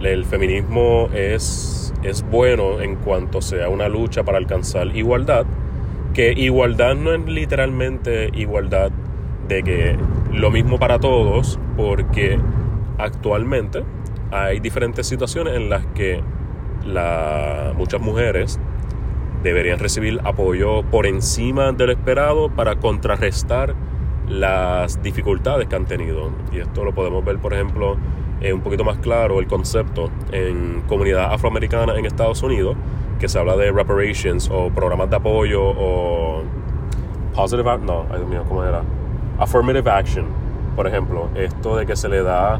[0.02, 5.46] el feminismo es, es bueno en cuanto sea una lucha para alcanzar igualdad,
[6.14, 8.92] que igualdad no es literalmente igualdad
[9.48, 9.98] de que
[10.32, 12.40] lo mismo para todos, porque
[12.98, 13.84] actualmente
[14.32, 16.22] hay diferentes situaciones en las que
[17.76, 18.60] muchas mujeres
[19.44, 23.76] deberían recibir apoyo por encima del esperado para contrarrestar
[24.28, 26.32] las dificultades que han tenido.
[26.52, 27.98] Y esto lo podemos ver, por ejemplo,
[28.42, 32.76] eh, un poquito más claro el concepto en comunidad afroamericana en Estados Unidos,
[33.20, 36.44] que se habla de reparations o programas de apoyo o
[37.36, 38.82] positive, no, ay Dios mío, ¿cómo era?
[39.40, 40.26] Affirmative action,
[40.76, 42.60] por ejemplo, esto de que se le da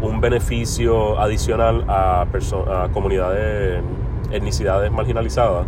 [0.00, 3.82] un beneficio adicional a, a comunidades,
[4.30, 5.66] etnicidades marginalizadas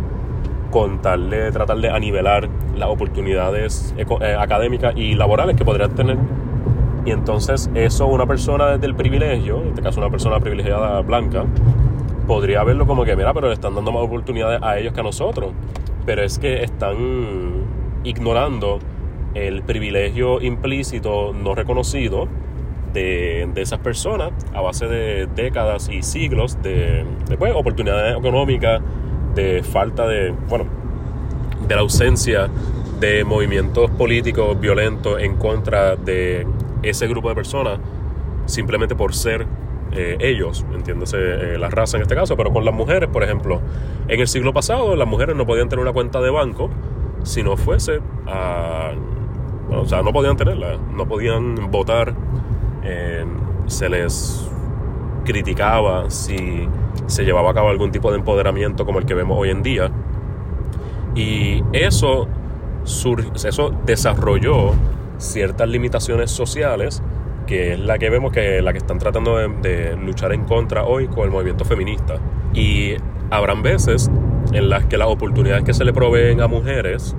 [0.71, 6.17] con tal de tratar de anivelar las oportunidades eh, académicas y laborales que podrían tener.
[7.05, 11.45] Y entonces eso una persona desde el privilegio, en este caso una persona privilegiada blanca,
[12.27, 15.03] podría verlo como que, mira, pero le están dando más oportunidades a ellos que a
[15.03, 15.51] nosotros.
[16.05, 17.65] Pero es que están
[18.03, 18.79] ignorando
[19.33, 22.27] el privilegio implícito no reconocido
[22.93, 28.81] de, de, esas personas a base de décadas y siglos de, de pues, oportunidades económicas,
[29.33, 30.65] de falta de, bueno,
[31.67, 32.49] de la ausencia
[32.99, 36.45] de movimientos políticos violentos en contra de
[36.83, 37.79] ese grupo de personas,
[38.45, 39.45] simplemente por ser
[39.93, 43.59] eh, ellos, entiéndase eh, la raza en este caso, pero con las mujeres, por ejemplo,
[44.07, 46.69] en el siglo pasado las mujeres no podían tener una cuenta de banco
[47.23, 48.91] si no fuese a...
[49.67, 52.13] Bueno, o sea, no podían tenerla, no podían votar,
[52.83, 53.25] eh,
[53.67, 54.49] se les
[55.23, 56.67] criticaba si
[57.05, 59.91] se llevaba a cabo algún tipo de empoderamiento como el que vemos hoy en día.
[61.15, 62.27] Y eso,
[62.83, 64.71] eso desarrolló
[65.21, 67.01] ciertas limitaciones sociales
[67.47, 71.07] que es la que vemos que la que están tratando de, luchar en contra hoy
[71.07, 72.15] con el movimiento feminista.
[72.53, 72.93] Y
[73.29, 74.09] habrán veces
[74.53, 77.15] en las que las oportunidades que se le proveen a mujeres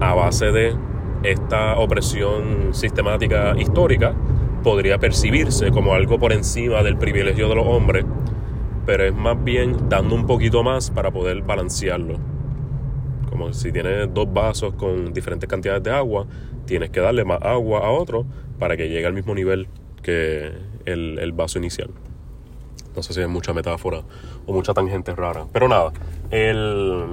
[0.00, 0.74] a base de
[1.22, 4.14] esta opresión sistemática histórica
[4.62, 8.04] podría percibirse como algo por encima del privilegio de los hombres,
[8.86, 12.37] pero es más bien dando un poquito más para poder balancearlo.
[13.52, 16.26] Si tienes dos vasos con diferentes cantidades de agua,
[16.66, 18.26] tienes que darle más agua a otro
[18.58, 19.68] para que llegue al mismo nivel
[20.02, 20.52] que
[20.84, 21.90] el, vaso inicial.
[22.96, 24.02] No sé si es mucha metáfora
[24.46, 25.46] o mucha tangente rara.
[25.52, 25.92] Pero nada,
[26.30, 27.04] el,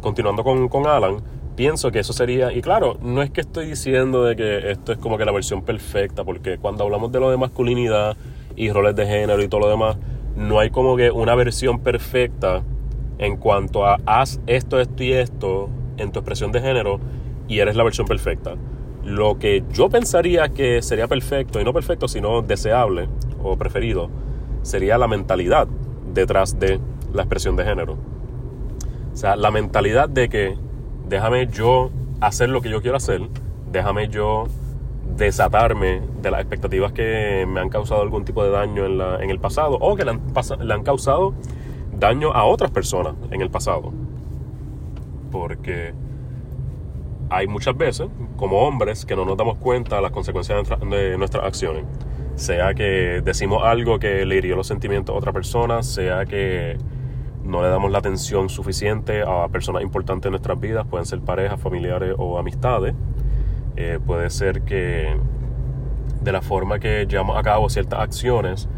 [0.00, 1.22] continuando con, con Alan,
[1.56, 4.98] pienso que eso sería, y claro, no es que estoy diciendo de que esto es
[4.98, 8.16] como que la versión perfecta, porque cuando hablamos de lo de masculinidad
[8.56, 9.96] y roles de género y todo lo demás,
[10.36, 12.62] no hay como que una versión perfecta
[13.22, 16.98] en cuanto a haz esto, esto y esto en tu expresión de género
[17.46, 18.54] y eres la versión perfecta.
[19.04, 23.08] Lo que yo pensaría que sería perfecto, y no perfecto, sino deseable
[23.42, 24.10] o preferido,
[24.62, 25.68] sería la mentalidad
[26.12, 26.80] detrás de
[27.12, 27.96] la expresión de género.
[29.12, 30.56] O sea, la mentalidad de que
[31.08, 33.20] déjame yo hacer lo que yo quiero hacer,
[33.70, 34.46] déjame yo
[35.16, 39.30] desatarme de las expectativas que me han causado algún tipo de daño en, la, en
[39.30, 40.20] el pasado o que le han,
[40.60, 41.34] le han causado
[41.92, 43.92] daño a otras personas en el pasado.
[45.30, 45.94] Porque
[47.30, 51.44] hay muchas veces, como hombres, que no nos damos cuenta de las consecuencias de nuestras
[51.44, 51.84] acciones.
[52.34, 56.76] Sea que decimos algo que le hirió los sentimientos a otra persona, sea que
[57.44, 61.60] no le damos la atención suficiente a personas importantes en nuestras vidas, pueden ser parejas,
[61.60, 62.94] familiares o amistades.
[63.76, 65.16] Eh, puede ser que
[66.20, 68.68] de la forma que llevamos a cabo ciertas acciones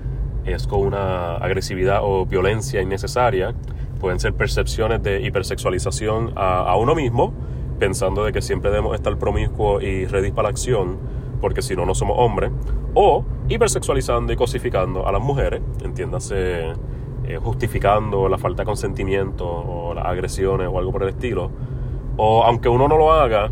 [0.44, 3.54] es con una agresividad o violencia innecesaria.
[4.00, 7.33] Pueden ser percepciones de hipersexualización a, uno mismo,
[7.78, 10.98] pensando de que siempre debemos estar promiscuos y ready la acción,
[11.40, 12.50] porque si no, no somos hombres.
[12.94, 16.72] O hipersexualizando y cosificando a las mujeres, entiéndase,
[17.26, 21.50] eh, justificando la falta de consentimiento o las agresiones o algo por el estilo.
[22.16, 23.50] O aunque uno no lo haga,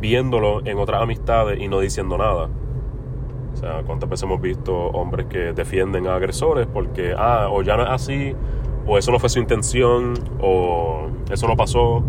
[0.00, 2.48] viéndolo en otras amistades y no diciendo nada.
[3.56, 7.78] O sea, ¿cuántas veces hemos visto hombres que defienden a agresores porque, ah, o ya
[7.78, 8.34] no es así,
[8.86, 12.02] o eso no fue su intención, o eso no pasó,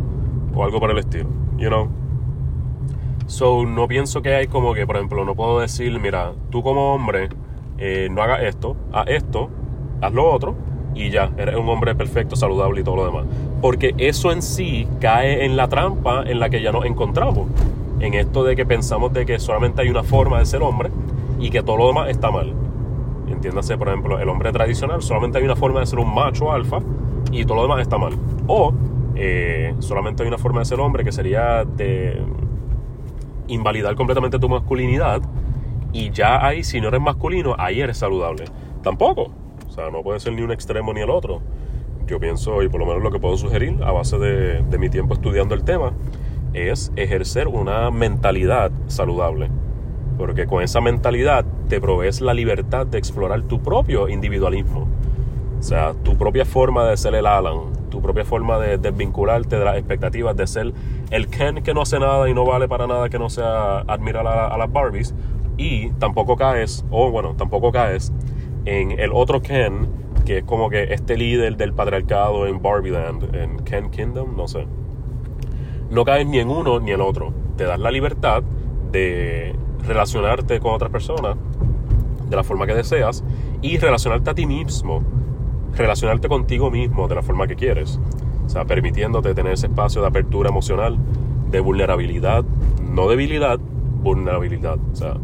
[0.53, 1.87] o algo por el estilo, you know?
[3.27, 6.93] So, no pienso que hay como que, por ejemplo, no puedo decir, mira, tú como
[6.93, 7.29] hombre,
[7.77, 9.49] eh, no hagas esto, haz esto,
[10.01, 10.53] haz lo otro,
[10.95, 13.25] y ya, eres un hombre perfecto, saludable y todo lo demás.
[13.61, 17.47] Porque eso en sí cae en la trampa en la que ya nos encontramos.
[18.01, 20.91] En esto de que pensamos de que solamente hay una forma de ser hombre
[21.39, 22.53] y que todo lo demás está mal.
[23.27, 26.79] Entiéndase, por ejemplo, el hombre tradicional solamente hay una forma de ser un macho alfa
[27.31, 28.13] y todo lo demás está mal.
[28.47, 28.73] O
[29.15, 32.21] eh, solamente hay una forma de ser hombre que sería de
[33.47, 35.21] invalidar completamente tu masculinidad
[35.91, 38.45] y ya ahí, si no eres masculino, ahí eres saludable.
[38.81, 39.31] Tampoco.
[39.67, 41.41] O sea, no puede ser ni un extremo ni el otro.
[42.07, 44.89] Yo pienso, y por lo menos lo que puedo sugerir a base de, de mi
[44.89, 45.93] tiempo estudiando el tema,
[46.53, 49.49] es ejercer una mentalidad saludable
[50.17, 54.87] porque con esa mentalidad te provees la libertad de explorar tu propio individualismo.
[55.59, 59.65] O sea, tu propia forma de ser el Alan, tu propia forma de desvincularte de
[59.65, 60.73] las expectativas de ser
[61.09, 64.27] el Ken que no hace nada y no vale para nada que no sea admirar
[64.27, 65.13] a, las Barbies.
[65.57, 68.13] Y tampoco caes, o bueno, tampoco caes
[68.65, 69.87] en el otro Ken,
[70.25, 74.67] que es como que este líder del patriarcado en Barbieland, en Ken Kingdom, no sé.
[75.89, 77.33] No caes ni en uno ni en otro.
[77.55, 78.43] Te das la libertad
[78.91, 79.55] de
[79.87, 81.37] relacionarte con otras personas
[82.29, 83.23] de la forma que deseas
[83.61, 85.01] y relacionarte a ti mismo,
[85.73, 87.99] relacionarte contigo mismo de la forma que quieres.
[88.45, 90.97] O sea, permitiéndote tener ese espacio de apertura emocional,
[91.49, 92.43] de vulnerabilidad,
[92.81, 94.77] no debilidad, vulnerabilidad.
[94.91, 95.17] O sea,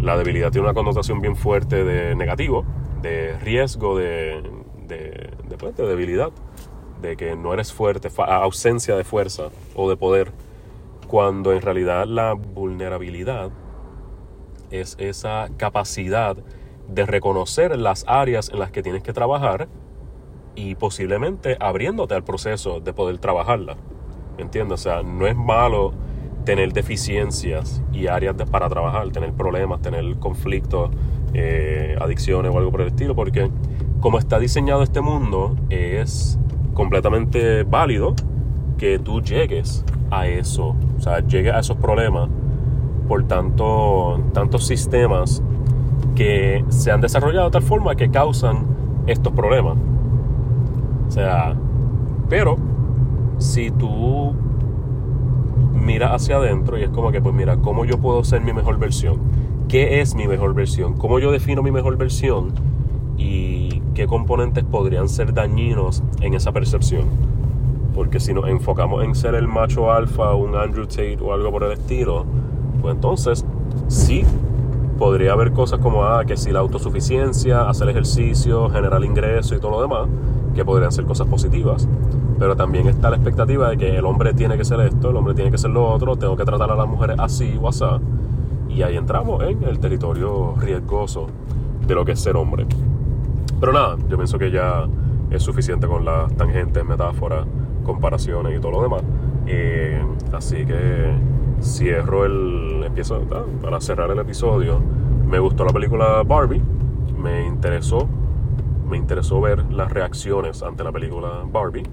[0.00, 2.64] la debilidad tiene una connotación bien fuerte de negativo,
[3.02, 4.42] de riesgo, de,
[4.86, 6.30] de, de, pues, de debilidad,
[7.00, 10.32] de que no eres fuerte, ausencia de fuerza o de poder,
[11.08, 13.50] cuando en realidad la vulnerabilidad
[14.72, 16.36] es esa capacidad
[16.88, 19.68] de reconocer las áreas en las que tienes que trabajar
[20.54, 23.76] y posiblemente abriéndote al proceso de poder trabajarla.
[24.38, 24.80] ¿Entiendes?
[24.80, 25.92] O sea, no es malo
[26.44, 30.90] tener deficiencias y áreas para trabajar, tener problemas, tener conflictos,
[31.34, 33.50] eh, adicciones o algo por el estilo, porque
[34.00, 36.38] como está diseñado este mundo, es
[36.74, 38.14] completamente válido
[38.76, 42.28] que tú llegues a eso, o sea, llegues a esos problemas
[43.12, 45.42] por tanto, tantos sistemas
[46.14, 48.64] que se han desarrollado de tal forma que causan
[49.06, 49.76] estos problemas.
[51.08, 51.54] O sea,
[52.30, 52.56] pero
[53.36, 54.32] si tú
[55.74, 58.78] miras hacia adentro y es como que, pues mira, ¿cómo yo puedo ser mi mejor
[58.78, 59.18] versión?
[59.68, 60.94] ¿Qué es mi mejor versión?
[60.94, 62.54] ¿Cómo yo defino mi mejor versión?
[63.18, 67.08] ¿Y qué componentes podrían ser dañinos en esa percepción?
[67.94, 71.64] Porque si nos enfocamos en ser el macho alfa, un Andrew Tate o algo por
[71.64, 72.24] el estilo,
[72.82, 73.44] pues entonces
[73.88, 74.24] sí
[74.98, 79.72] podría haber cosas como ah, que si la autosuficiencia, hacer ejercicio, generar ingresos y todo
[79.72, 80.08] lo demás,
[80.54, 81.88] que podrían ser cosas positivas.
[82.38, 85.34] Pero también está la expectativa de que el hombre tiene que ser esto, el hombre
[85.34, 87.84] tiene que ser lo otro, tengo que tratar a las mujeres así o así.
[88.68, 91.26] Y ahí entramos en el territorio riesgoso
[91.86, 92.66] de lo que es ser hombre.
[93.60, 94.88] Pero nada, yo pienso que ya
[95.30, 97.46] es suficiente con las tangentes, metáforas,
[97.84, 99.02] comparaciones y todo lo demás.
[99.46, 100.02] Eh,
[100.32, 101.12] así que
[101.62, 102.82] cierro el.
[102.84, 103.20] Empiezo
[103.62, 104.80] para cerrar el episodio.
[105.26, 106.62] Me gustó la película Barbie.
[107.16, 108.08] Me interesó.
[108.88, 111.84] Me interesó ver las reacciones ante la película Barbie.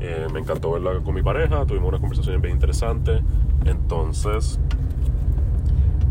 [0.00, 1.64] Eh, me encantó verla con mi pareja.
[1.64, 3.22] Tuvimos una conversación bien interesante.
[3.64, 4.60] Entonces.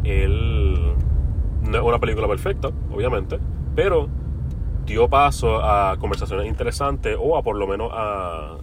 [0.04, 0.94] Él.
[1.62, 3.40] No una película perfecta, obviamente.
[3.76, 4.08] Pero
[4.86, 8.58] dio paso a conversaciones interesantes o a por lo menos a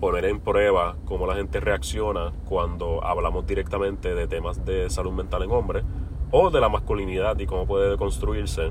[0.00, 5.42] poner en prueba cómo la gente reacciona cuando hablamos directamente de temas de salud mental
[5.42, 5.84] en hombres
[6.30, 8.70] o de la masculinidad y cómo puede construirse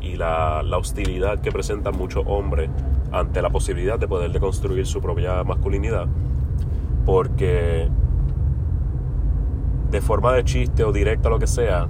[0.00, 2.70] y la, la hostilidad que presentan muchos hombres
[3.12, 6.06] ante la posibilidad de poder deconstruir su propia masculinidad.
[7.04, 7.88] Porque
[9.90, 11.86] de forma de chiste o directa, lo que sea,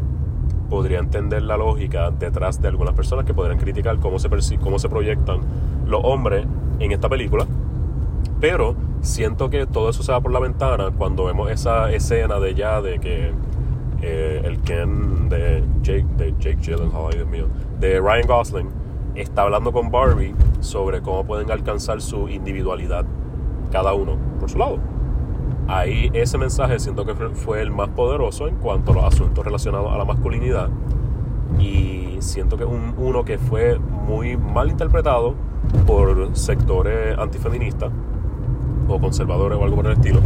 [0.69, 4.29] podría entender la lógica detrás de algunas personas que podrían criticar cómo se,
[4.59, 5.41] cómo se proyectan
[5.87, 6.47] los hombres
[6.81, 7.47] en esta película.
[8.41, 12.55] Pero siento que todo eso se va por la ventana cuando vemos esa escena de
[12.55, 13.33] ya de que
[14.01, 17.47] eh, el Ken de Jake, de Jake Gyllenhaal, Dios mío,
[17.79, 18.69] de Ryan Gosling,
[19.15, 23.05] está hablando con Barbie sobre cómo pueden alcanzar su individualidad
[23.71, 24.79] cada uno por su lado.
[25.69, 29.93] Ahí ese mensaje siento que fue el más poderoso en cuanto a los asuntos relacionados
[29.93, 30.69] a la masculinidad
[31.59, 35.35] y siento que un, uno que fue muy mal interpretado
[35.87, 37.93] por sectores antifeministas
[38.95, 40.21] o conservadores o algo por el estilo.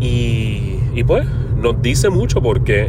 [0.00, 1.26] Y, y pues
[1.56, 2.88] nos dice mucho porque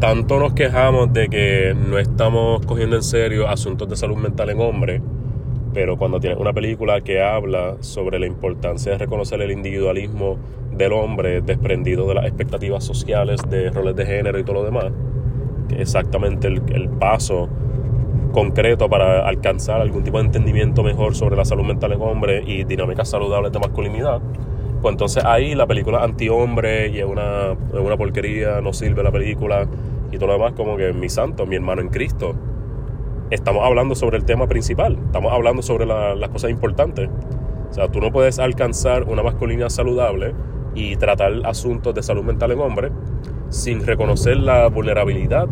[0.00, 4.60] tanto nos quejamos de que no estamos cogiendo en serio asuntos de salud mental en
[4.60, 5.02] hombres,
[5.72, 10.38] pero cuando tienes una película que habla sobre la importancia de reconocer el individualismo
[10.72, 14.86] del hombre desprendido de las expectativas sociales, de roles de género y todo lo demás,
[15.68, 17.48] que exactamente el, el paso
[18.36, 22.64] concreto para alcanzar algún tipo de entendimiento mejor sobre la salud mental en hombre y
[22.64, 24.20] dinámicas saludables de masculinidad,
[24.82, 29.66] pues entonces ahí la película anti-hombre y es una, una porquería, no sirve la película
[30.12, 32.34] y todo lo demás, como que mi santo, mi hermano en Cristo.
[33.30, 37.08] Estamos hablando sobre el tema principal, estamos hablando sobre las cosas importantes.
[37.70, 40.34] O sea, tú no puedes alcanzar una masculinidad saludable
[40.74, 42.90] y tratar asuntos de salud mental en hombre
[43.48, 45.48] sin reconocer la vulnerabilidad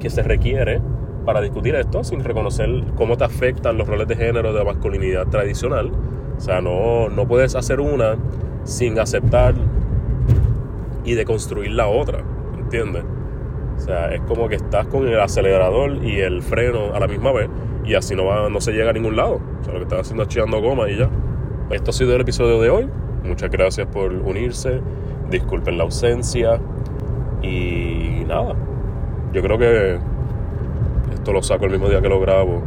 [0.00, 0.80] que se requiere
[1.28, 5.92] para discutir esto, sin reconocer cómo te afectan los roles de género de masculinidad tradicional.
[6.34, 8.16] O sea, no, no puedes hacer una
[8.64, 9.54] sin aceptar
[11.04, 12.24] y deconstruir la otra,
[12.58, 13.04] ¿entiendes?
[13.76, 17.30] O sea, es como que estás con el acelerador y el freno a la misma
[17.30, 17.50] vez
[17.84, 19.38] y así no, va, no se llega a ningún lado.
[19.60, 21.10] O sea, lo que estás haciendo es chillando goma y ya.
[21.68, 22.88] Esto ha sido el episodio de hoy.
[23.22, 24.80] Muchas gracias por unirse.
[25.28, 26.58] Disculpen la ausencia.
[27.42, 28.56] Y nada.
[29.34, 29.98] Yo creo que
[31.32, 32.62] lo saco el mismo día que lo grabo.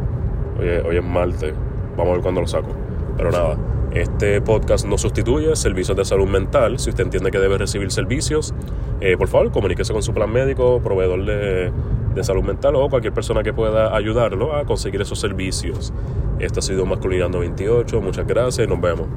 [0.60, 1.54] Hoy, es martes.
[1.98, 2.70] Vamos a ver cuándo lo saco.
[3.18, 3.58] Pero nada.
[3.94, 6.80] Este podcast no sustituye servicios de salud mental.
[6.80, 8.54] Si usted entiende que debe recibir servicios,
[9.02, 11.72] eh, por favor, comuníquese con su plan médico, proveedor de,
[12.16, 15.92] de, salud mental o cualquier persona que pueda ayudarlo a conseguir esos servicios.
[16.40, 18.02] Esto ha sido Masculinidad 28.
[18.02, 19.08] Muchas gracias y nos vemos.